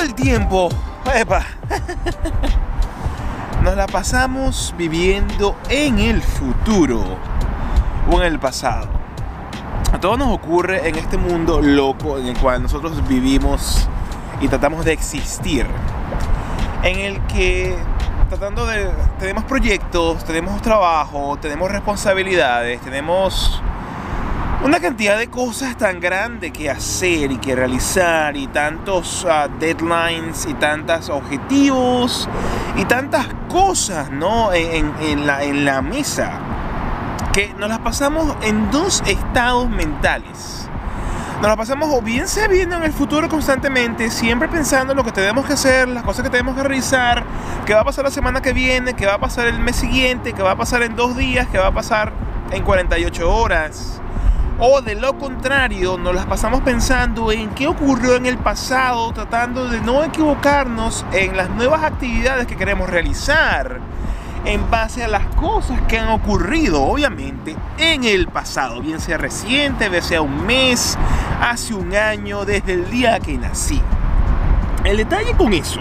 [0.00, 0.68] el tiempo,
[1.14, 1.44] epa,
[3.62, 7.02] nos la pasamos viviendo en el futuro
[8.10, 8.88] o en el pasado.
[9.92, 13.88] A todos nos ocurre en este mundo loco en el cual nosotros vivimos
[14.40, 15.66] y tratamos de existir.
[16.82, 17.76] En el que
[18.28, 18.90] tratando de...
[19.18, 23.62] Tenemos proyectos, tenemos trabajo, tenemos responsabilidades, tenemos
[24.64, 30.46] una cantidad de cosas tan grande que hacer y que realizar y tantos ah, deadlines
[30.46, 32.28] y tantos objetivos
[32.76, 34.52] y tantas cosas ¿no?
[34.52, 36.40] en, en, la, en la mesa
[37.32, 40.68] que nos las pasamos en dos estados mentales.
[41.40, 45.04] Nos la pasamos o bien se viendo en el futuro constantemente, siempre pensando en lo
[45.04, 47.22] que tenemos que hacer, las cosas que tenemos que realizar,
[47.64, 50.32] qué va a pasar la semana que viene, qué va a pasar el mes siguiente,
[50.32, 52.12] qué va a pasar en dos días, qué va a pasar
[52.50, 54.00] en 48 horas.
[54.60, 59.68] O de lo contrario, nos las pasamos pensando en qué ocurrió en el pasado, tratando
[59.68, 63.78] de no equivocarnos en las nuevas actividades que queremos realizar
[64.44, 69.88] en base a las cosas que han ocurrido, obviamente, en el pasado, bien sea reciente,
[69.88, 70.98] bien sea un mes,
[71.40, 73.80] hace un año, desde el día que nací.
[74.82, 75.80] El detalle con eso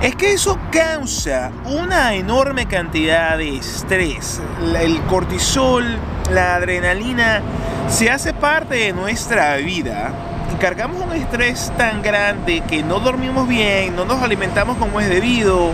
[0.00, 4.40] es que eso causa una enorme cantidad de estrés.
[4.80, 5.98] El cortisol,
[6.30, 7.42] la adrenalina,
[7.88, 10.12] se hace parte de nuestra vida
[10.52, 15.08] y cargamos un estrés tan grande que no dormimos bien, no nos alimentamos como es
[15.08, 15.72] debido,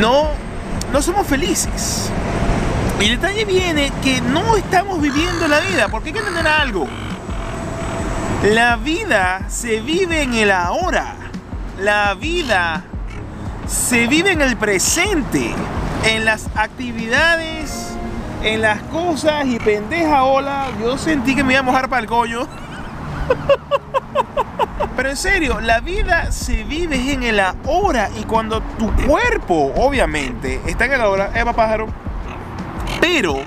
[0.00, 0.28] no,
[0.92, 2.10] no somos felices.
[3.00, 6.86] Y el detalle viene que no estamos viviendo la vida, porque hay que entender algo.
[8.44, 11.16] La vida se vive en el ahora.
[11.80, 12.84] La vida
[13.66, 15.54] se vive en el presente,
[16.04, 17.83] en las actividades,
[18.44, 22.08] en las cosas y pendeja hola, yo sentí que me iba a mojar para el
[22.08, 22.40] coño.
[24.96, 30.60] Pero en serio, la vida se vive en el ahora y cuando tu cuerpo, obviamente,
[30.66, 31.86] está en el ahora, Eva Pájaro,
[33.00, 33.38] pero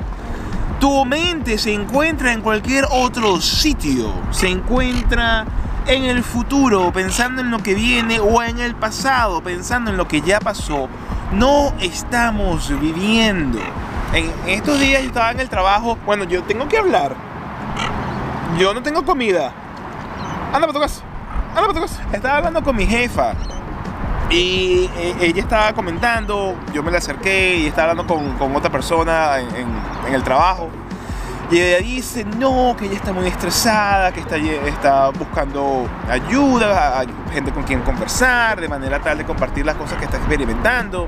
[0.79, 5.45] tu mente se encuentra en cualquier otro sitio, se encuentra
[5.87, 10.07] en el futuro, pensando en lo que viene, o en el pasado, pensando en lo
[10.07, 10.89] que ya pasó,
[11.31, 13.59] no estamos viviendo.
[14.13, 17.15] En estos días yo estaba en el trabajo, bueno, yo tengo que hablar.
[18.57, 19.51] Yo no tengo comida.
[20.53, 21.01] Anda para tu casa.
[21.49, 22.01] Anda para tu casa.
[22.11, 23.33] Estaba hablando con mi jefa.
[24.29, 28.69] Y eh, ella estaba comentando, yo me la acerqué y estaba hablando con, con otra
[28.69, 29.67] persona en, en,
[30.07, 30.69] en el trabajo.
[31.49, 37.53] Y ella dice, no, que ella está muy estresada, que está, está buscando ayuda, gente
[37.53, 41.07] con quien conversar, de manera tal de compartir las cosas que está experimentando.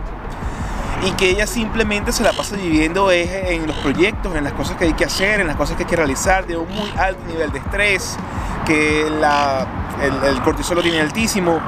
[1.05, 4.85] Y que ella simplemente se la pasa viviendo en los proyectos, en las cosas que
[4.85, 7.51] hay que hacer, en las cosas que hay que realizar, de un muy alto nivel
[7.51, 8.17] de estrés,
[8.65, 9.65] que la,
[10.01, 11.59] el, el cortisol lo tiene altísimo.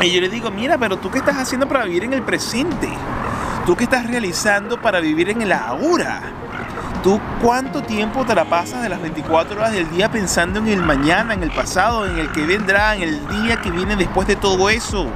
[0.00, 2.88] Y yo le digo, mira, pero tú qué estás haciendo para vivir en el presente?
[3.66, 6.22] ¿Tú qué estás realizando para vivir en el ahora?
[7.02, 10.82] ¿Tú cuánto tiempo te la pasas de las 24 horas del día pensando en el
[10.82, 14.36] mañana, en el pasado, en el que vendrá, en el día que viene después de
[14.36, 15.06] todo eso?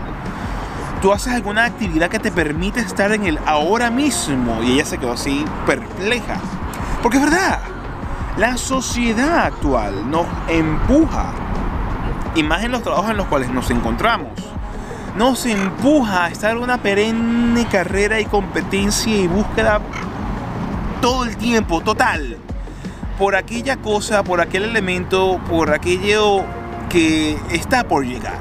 [1.03, 4.63] ¿Tú haces alguna actividad que te permite estar en el ahora mismo?
[4.63, 6.39] Y ella se quedó así perpleja.
[7.03, 7.61] Porque es verdad,
[8.37, 11.33] la sociedad actual nos empuja,
[12.35, 14.33] y más en los trabajos en los cuales nos encontramos,
[15.17, 19.81] nos empuja a estar en una perenne carrera y competencia y búsqueda
[21.01, 22.37] todo el tiempo, total,
[23.19, 26.45] por aquella cosa, por aquel elemento, por aquello
[26.91, 28.39] que está por llegar.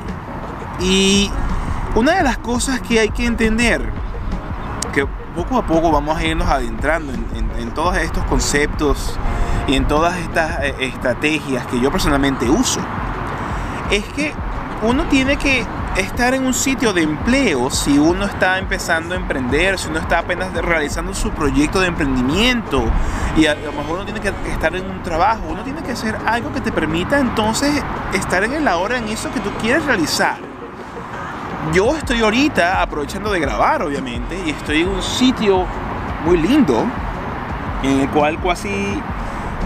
[0.82, 1.32] Y
[1.96, 3.92] una de las cosas que hay que entender,
[4.94, 5.06] que
[5.36, 9.18] poco a poco vamos a irnos adentrando en, todos estos conceptos
[9.68, 12.80] y en todas estas eh, estrategias que yo personalmente uso,
[13.92, 14.34] es que
[14.82, 15.66] uno tiene que
[15.98, 20.20] estar en un sitio de empleo si uno está empezando a emprender, si uno está
[20.20, 22.84] apenas realizando su proyecto de emprendimiento
[23.38, 26.18] y a lo mejor uno tiene que estar en un trabajo, uno tiene que hacer
[26.26, 27.84] algo que te permita entonces
[28.14, 30.49] estar en el ahora en eso que tú quieres realizar.
[31.72, 35.68] Yo estoy ahorita aprovechando de grabar, obviamente, y estoy en un sitio
[36.26, 36.84] muy lindo
[37.84, 39.00] en el cual casi,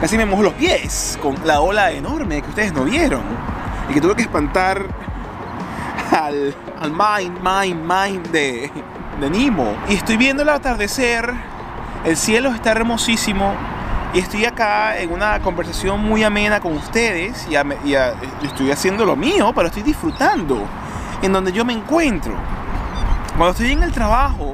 [0.02, 3.22] casi me mojo los pies con la ola enorme que ustedes no vieron
[3.90, 4.86] y que tuve que espantar
[6.12, 8.70] al, al mind, mind, mind de,
[9.22, 9.74] de Nemo.
[9.88, 11.34] Y estoy viendo el atardecer,
[12.04, 13.54] el cielo está hermosísimo.
[14.14, 18.14] Y estoy acá en una conversación muy amena con ustedes y, a, y a,
[18.44, 20.68] estoy haciendo lo mío, pero estoy disfrutando
[21.24, 22.34] en donde yo me encuentro.
[23.38, 24.54] Cuando estoy en el trabajo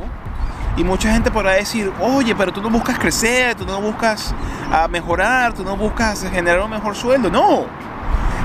[0.78, 4.34] y mucha gente podrá decir, oye, pero tú no buscas crecer, tú no buscas
[4.72, 7.30] uh, mejorar, tú no buscas generar un mejor sueldo.
[7.30, 7.66] No,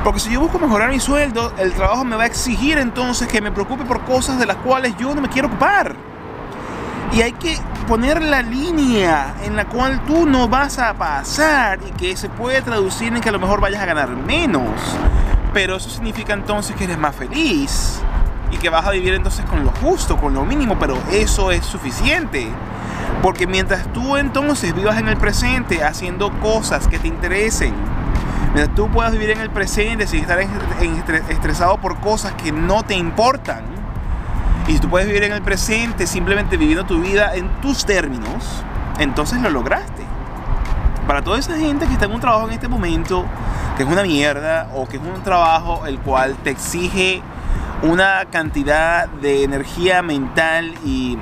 [0.02, 3.40] Porque si yo busco mejorar mi sueldo, el trabajo me va a exigir entonces que
[3.40, 5.94] me preocupe por cosas de las cuales yo no me quiero ocupar.
[7.12, 7.56] Y hay que
[7.86, 12.62] poner la línea en la cual tú no vas a pasar y que se puede
[12.62, 14.72] traducir en que a lo mejor vayas a ganar menos.
[15.52, 18.02] Pero eso significa entonces que eres más feliz
[18.54, 21.64] y que vas a vivir entonces con lo justo, con lo mínimo, pero eso es
[21.66, 22.48] suficiente.
[23.20, 27.74] Porque mientras tú entonces vivas en el presente haciendo cosas que te interesen,
[28.54, 30.38] mientras tú puedas vivir en el presente sin estar
[31.28, 33.64] estresado por cosas que no te importan,
[34.68, 38.62] y si tú puedes vivir en el presente simplemente viviendo tu vida en tus términos,
[38.98, 40.04] entonces lo lograste.
[41.08, 43.26] Para toda esa gente que está en un trabajo en este momento,
[43.76, 47.20] que es una mierda, o que es un trabajo el cual te exige
[47.84, 51.18] una cantidad de energía mental y,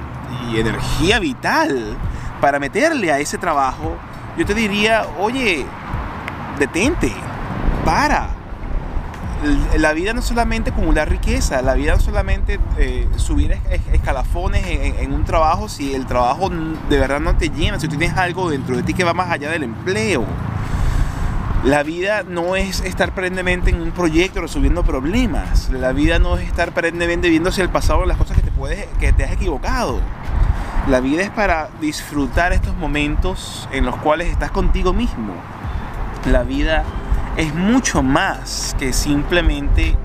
[0.54, 1.96] energía vital
[2.40, 3.96] para meterle a ese trabajo,
[4.36, 5.64] yo te diría, oye,
[6.58, 7.12] detente,
[7.84, 8.28] para.
[9.78, 13.56] La vida no es solamente acumular riqueza, la vida no solamente eh, subir
[13.92, 18.16] escalafones en, en, un trabajo si el trabajo de verdad no te llena, si tienes
[18.16, 20.24] algo dentro de ti que va más allá del empleo.
[21.64, 25.70] La vida no es estar perennemente en un proyecto resolviendo problemas.
[25.70, 28.86] La vida no es estar perennemente viendo hacia el pasado las cosas que te, puedes,
[28.98, 30.00] que te has equivocado.
[30.88, 35.34] La vida es para disfrutar estos momentos en los cuales estás contigo mismo.
[36.28, 36.82] La vida
[37.36, 39.96] es mucho más que simplemente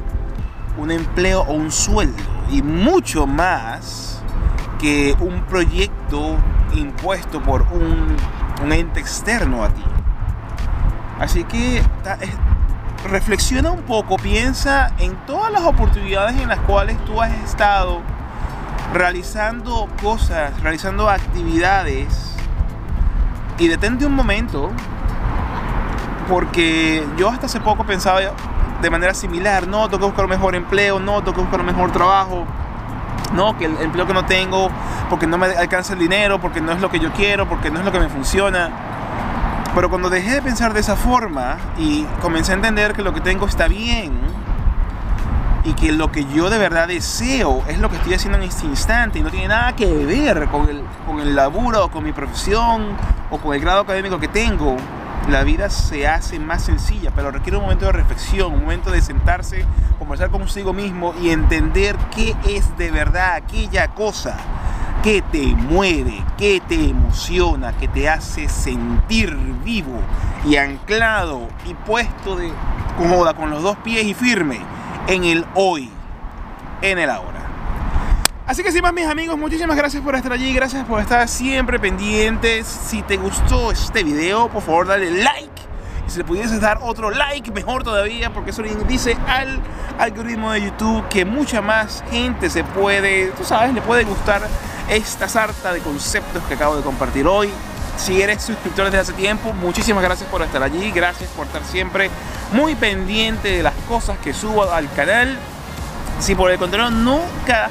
[0.77, 2.21] un empleo o un sueldo.
[2.51, 4.21] Y mucho más
[4.77, 6.37] que un proyecto
[6.75, 9.81] impuesto por un ente externo a ti.
[11.19, 11.81] Así que
[13.09, 18.01] reflexiona un poco, piensa en todas las oportunidades en las cuales tú has estado
[18.93, 22.35] realizando cosas, realizando actividades
[23.57, 24.71] y detente un momento
[26.27, 28.19] porque yo hasta hace poco pensaba
[28.81, 31.65] de manera similar, no, tengo que buscar un mejor empleo, no, tengo que buscar un
[31.65, 32.45] mejor trabajo,
[33.33, 34.69] no, que el empleo que no tengo,
[35.09, 37.79] porque no me alcanza el dinero, porque no es lo que yo quiero, porque no
[37.79, 38.69] es lo que me funciona.
[39.77, 43.21] Pero cuando dejé de pensar de esa forma y comencé a entender que lo que
[43.21, 44.11] tengo está bien
[45.63, 48.65] y que lo que yo de verdad deseo es lo que estoy haciendo en este
[48.65, 52.11] instante y no tiene nada que ver con el, con el laburo o con mi
[52.11, 52.87] profesión
[53.29, 54.77] o con el grado académico que tengo,
[55.29, 59.03] la vida se hace más sencilla, pero requiere un momento de reflexión, un momento de
[59.03, 59.63] sentarse,
[59.99, 64.37] conversar consigo mismo y entender qué es de verdad aquella cosa
[65.07, 69.33] que te mueve, que te emociona, que te hace sentir
[69.63, 70.01] vivo
[70.45, 72.51] y anclado y puesto de
[72.97, 74.59] cómoda con los dos pies y firme
[75.07, 75.89] en el hoy,
[76.81, 77.39] en el ahora.
[78.45, 81.79] Así que sin más mis amigos, muchísimas gracias por estar allí, gracias por estar siempre
[81.79, 82.67] pendientes.
[82.67, 85.61] Si te gustó este video, por favor dale like.
[86.05, 89.57] Y si le pudieses dar otro like, mejor todavía, porque eso le dice al
[89.99, 94.41] algoritmo de YouTube que mucha más gente se puede, tú sabes, le puede gustar
[94.89, 97.49] esta sarta de conceptos que acabo de compartir hoy.
[97.97, 102.11] Si eres suscriptor desde hace tiempo, muchísimas gracias por estar allí, gracias por estar siempre
[102.53, 105.37] muy pendiente de las cosas que subo al canal.
[106.19, 107.69] Si por el contrario nunca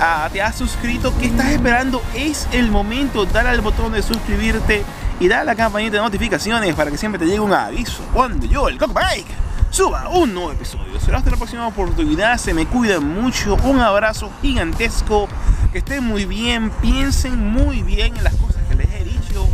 [0.00, 2.02] ah, te has suscrito, ¿qué estás esperando?
[2.14, 4.84] Es el momento, dale al botón de suscribirte
[5.20, 8.46] y dale a la campanita de notificaciones para que siempre te llegue un aviso cuando
[8.46, 9.26] yo, el Cockbike,
[9.70, 10.98] suba un nuevo episodio.
[11.00, 15.28] Será hasta la próxima oportunidad, se me cuidan mucho, un abrazo gigantesco
[15.72, 19.46] que estén muy bien, piensen muy bien en las cosas que les he dicho.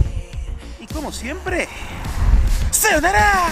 [0.80, 1.68] Y como siempre,
[2.71, 3.50] ¡se dará!